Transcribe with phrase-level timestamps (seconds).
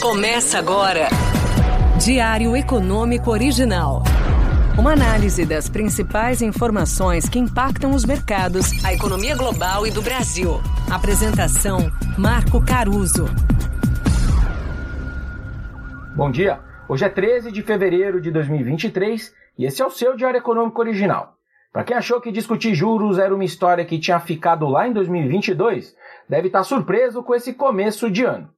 [0.00, 1.08] Começa agora.
[2.00, 4.04] Diário Econômico Original.
[4.78, 10.60] Uma análise das principais informações que impactam os mercados, a economia global e do Brasil.
[10.88, 13.26] Apresentação: Marco Caruso.
[16.14, 16.60] Bom dia.
[16.88, 21.34] Hoje é 13 de fevereiro de 2023 e esse é o seu Diário Econômico Original.
[21.72, 25.92] Para quem achou que discutir juros era uma história que tinha ficado lá em 2022,
[26.28, 28.48] deve estar surpreso com esse começo de ano.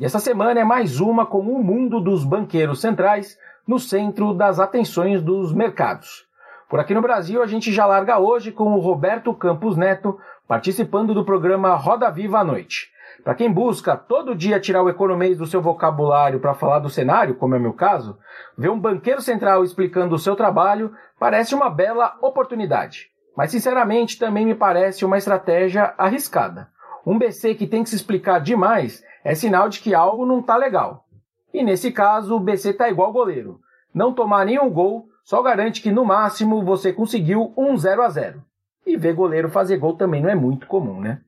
[0.00, 3.36] E essa semana é mais uma com o mundo dos banqueiros centrais
[3.68, 6.24] no centro das atenções dos mercados.
[6.70, 11.12] Por aqui no Brasil, a gente já larga hoje com o Roberto Campos Neto participando
[11.12, 12.88] do programa Roda Viva à Noite.
[13.22, 17.34] Para quem busca todo dia tirar o economês do seu vocabulário para falar do cenário,
[17.34, 18.16] como é o meu caso,
[18.56, 23.10] ver um banqueiro central explicando o seu trabalho parece uma bela oportunidade.
[23.36, 26.68] Mas, sinceramente, também me parece uma estratégia arriscada.
[27.06, 30.56] Um BC que tem que se explicar demais é sinal de que algo não está
[30.56, 31.06] legal.
[31.52, 33.60] E nesse caso, o BC está igual goleiro.
[33.92, 38.42] Não tomar nenhum gol só garante que no máximo você conseguiu um 0 a 0.
[38.86, 41.20] E ver goleiro fazer gol também não é muito comum, né?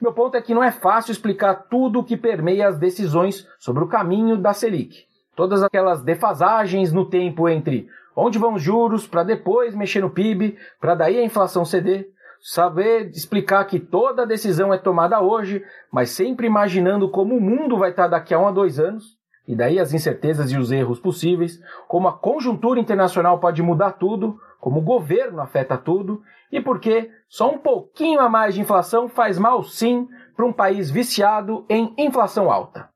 [0.00, 3.84] Meu ponto é que não é fácil explicar tudo o que permeia as decisões sobre
[3.84, 5.06] o caminho da Selic.
[5.36, 10.56] Todas aquelas defasagens no tempo entre onde vão os juros para depois mexer no PIB,
[10.80, 12.08] para daí a inflação ceder,
[12.46, 17.88] saber explicar que toda decisão é tomada hoje, mas sempre imaginando como o mundo vai
[17.88, 19.16] estar daqui a um a dois anos,
[19.48, 24.38] e daí as incertezas e os erros possíveis, como a conjuntura internacional pode mudar tudo,
[24.60, 26.20] como o governo afeta tudo,
[26.52, 30.06] e porque só um pouquinho a mais de inflação faz mal sim
[30.36, 32.90] para um país viciado em inflação alta.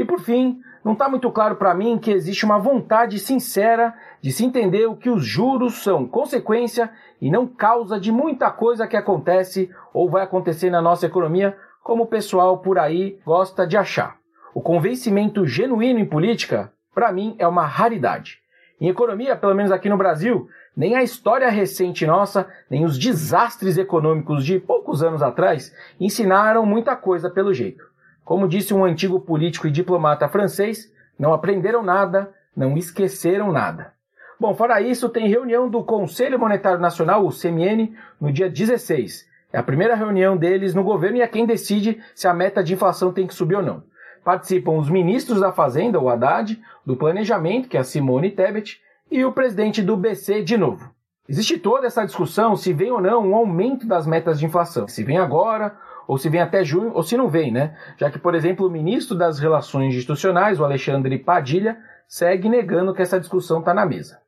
[0.00, 4.32] E por fim, não está muito claro para mim que existe uma vontade sincera de
[4.32, 8.96] se entender o que os juros são consequência e não causa de muita coisa que
[8.96, 14.16] acontece ou vai acontecer na nossa economia, como o pessoal por aí gosta de achar.
[14.54, 18.38] O convencimento genuíno em política, para mim, é uma raridade.
[18.80, 23.76] Em economia, pelo menos aqui no Brasil, nem a história recente nossa, nem os desastres
[23.76, 27.89] econômicos de poucos anos atrás ensinaram muita coisa pelo jeito.
[28.24, 33.92] Como disse um antigo político e diplomata francês, não aprenderam nada, não esqueceram nada.
[34.38, 39.28] Bom, fora isso, tem reunião do Conselho Monetário Nacional, o CMN, no dia 16.
[39.52, 42.72] É a primeira reunião deles no governo e é quem decide se a meta de
[42.72, 43.82] inflação tem que subir ou não.
[44.24, 49.24] Participam os ministros da Fazenda, o Haddad, do Planejamento, que é a Simone Tebet, e
[49.24, 50.90] o presidente do BC de novo.
[51.28, 54.88] Existe toda essa discussão se vem ou não um aumento das metas de inflação.
[54.88, 55.76] Se vem agora
[56.10, 57.78] ou se vem até junho, ou se não vem, né?
[57.96, 61.78] Já que, por exemplo, o ministro das Relações Institucionais, o Alexandre Padilha,
[62.08, 64.18] segue negando que essa discussão está na mesa.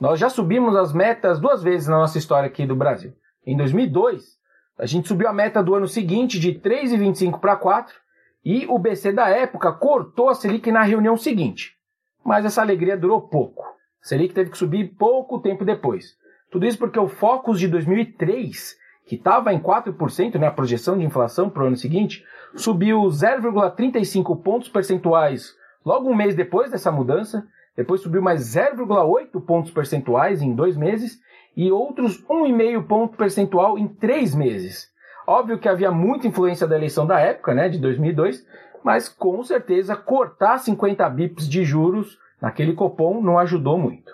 [0.00, 3.12] Nós já subimos as metas duas vezes na nossa história aqui do Brasil.
[3.44, 4.22] Em 2002,
[4.78, 7.92] a gente subiu a meta do ano seguinte de 3,25 para 4
[8.44, 11.72] e o BC da época cortou a Selic na reunião seguinte.
[12.24, 13.64] Mas essa alegria durou pouco.
[13.64, 16.16] A Selic teve que subir pouco tempo depois.
[16.52, 21.04] Tudo isso porque o Focus de 2003 que estava em 4%, né, a projeção de
[21.04, 22.24] inflação para o ano seguinte,
[22.54, 25.54] subiu 0,35 pontos percentuais
[25.84, 27.46] logo um mês depois dessa mudança,
[27.76, 31.20] depois subiu mais 0,8 pontos percentuais em dois meses
[31.56, 34.90] e outros 1,5 ponto percentual em três meses.
[35.26, 38.46] Óbvio que havia muita influência da eleição da época, né, de 2002,
[38.82, 44.12] mas com certeza cortar 50 bips de juros naquele copom não ajudou muito.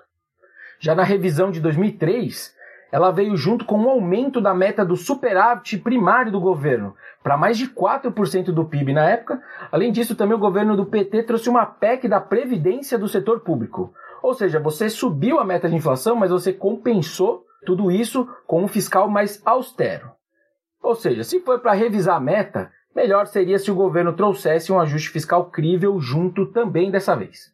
[0.78, 2.54] Já na revisão de 2003,
[2.90, 7.58] ela veio junto com um aumento da meta do superávit primário do governo, para mais
[7.58, 9.42] de 4% do PIB na época.
[9.70, 13.92] Além disso, também o governo do PT trouxe uma PEC da previdência do setor público.
[14.22, 18.68] Ou seja, você subiu a meta de inflação, mas você compensou tudo isso com um
[18.68, 20.10] fiscal mais austero.
[20.82, 24.80] Ou seja, se for para revisar a meta, melhor seria se o governo trouxesse um
[24.80, 27.52] ajuste fiscal crível junto também dessa vez.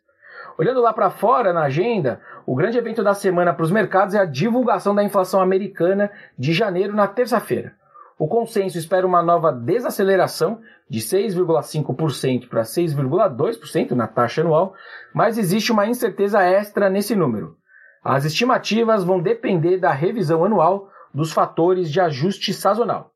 [0.56, 4.18] Olhando lá para fora na agenda, o grande evento da semana para os mercados é
[4.18, 7.74] a divulgação da inflação americana de janeiro na terça-feira.
[8.18, 14.74] O consenso espera uma nova desaceleração de 6,5% para 6,2% na taxa anual,
[15.12, 17.56] mas existe uma incerteza extra nesse número.
[18.02, 23.10] As estimativas vão depender da revisão anual dos fatores de ajuste sazonal.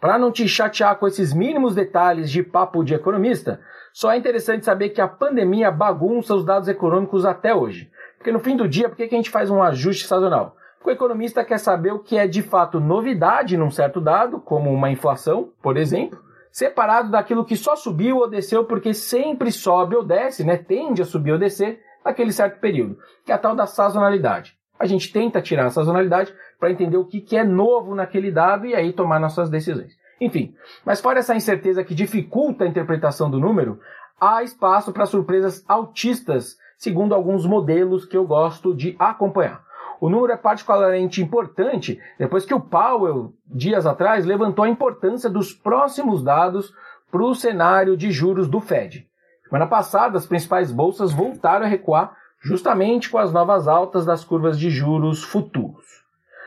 [0.00, 3.60] Para não te chatear com esses mínimos detalhes de papo de economista,
[3.92, 7.90] só é interessante saber que a pandemia bagunça os dados econômicos até hoje.
[8.24, 10.56] Porque no fim do dia, por que a gente faz um ajuste sazonal?
[10.78, 14.72] Porque o economista quer saber o que é de fato novidade num certo dado, como
[14.72, 16.18] uma inflação, por exemplo,
[16.50, 20.56] separado daquilo que só subiu ou desceu porque sempre sobe ou desce, né?
[20.56, 24.56] Tende a subir ou descer naquele certo período, que é a tal da sazonalidade.
[24.78, 28.64] A gente tenta tirar a sazonalidade para entender o que, que é novo naquele dado
[28.64, 29.98] e aí tomar nossas decisões.
[30.18, 33.78] Enfim, mas fora essa incerteza que dificulta a interpretação do número,
[34.18, 39.64] há espaço para surpresas altistas, segundo alguns modelos que eu gosto de acompanhar.
[39.98, 45.54] O número é particularmente importante depois que o Powell, dias atrás, levantou a importância dos
[45.54, 46.74] próximos dados
[47.10, 49.08] para o cenário de juros do Fed.
[49.44, 54.58] Semana passada, as principais bolsas voltaram a recuar justamente com as novas altas das curvas
[54.58, 56.04] de juros futuros.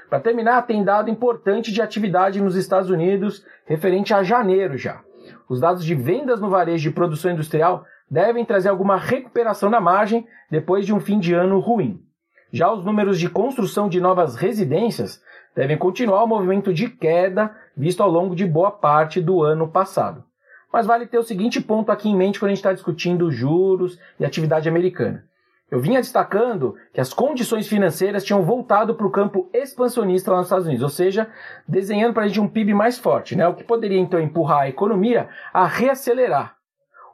[0.07, 5.01] Para terminar, tem dado importante de atividade nos Estados Unidos referente a janeiro já.
[5.49, 10.25] Os dados de vendas no varejo de produção industrial devem trazer alguma recuperação na margem
[10.49, 12.01] depois de um fim de ano ruim.
[12.51, 15.21] Já os números de construção de novas residências
[15.55, 20.23] devem continuar o movimento de queda visto ao longo de boa parte do ano passado.
[20.71, 23.99] Mas vale ter o seguinte ponto aqui em mente quando a gente está discutindo juros
[24.19, 25.26] e atividade americana.
[25.69, 30.47] Eu vinha destacando que as condições financeiras tinham voltado para o campo expansionista lá nos
[30.47, 31.29] Estados Unidos, ou seja,
[31.67, 33.45] desenhando para a gente um PIB mais forte, né?
[33.47, 36.55] o que poderia então empurrar a economia a reacelerar.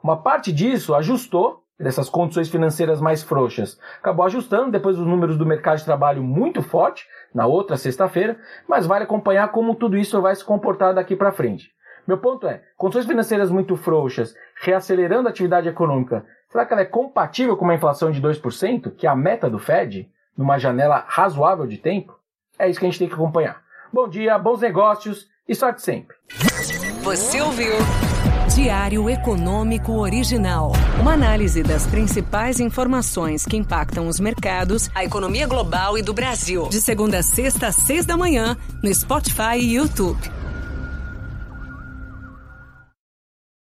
[0.02, 5.44] Uma parte disso ajustou, dessas condições financeiras mais frouxas, acabou ajustando depois dos números do
[5.44, 10.34] mercado de trabalho muito forte, na outra sexta-feira, mas vale acompanhar como tudo isso vai
[10.36, 11.72] se comportar daqui para frente.
[12.06, 16.86] Meu ponto é, condições financeiras muito frouxas, reacelerando a atividade econômica, será que ela é
[16.86, 21.66] compatível com uma inflação de 2%, que é a meta do Fed, numa janela razoável
[21.66, 22.18] de tempo?
[22.58, 23.62] É isso que a gente tem que acompanhar.
[23.92, 26.16] Bom dia, bons negócios e sorte sempre.
[27.02, 27.74] Você ouviu
[28.54, 30.72] Diário Econômico Original.
[31.00, 36.68] Uma análise das principais informações que impactam os mercados, a economia global e do Brasil.
[36.68, 40.20] De segunda a sexta, às seis da manhã, no Spotify e YouTube.